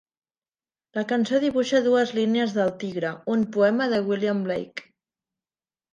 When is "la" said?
0.99-1.03